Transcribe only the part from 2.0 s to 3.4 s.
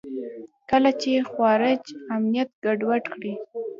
امنیت ګډوډ کړي.